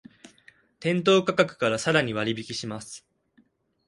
[0.79, 3.05] 店頭価格からさらに割引します